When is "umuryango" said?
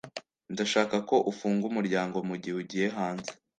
1.71-2.17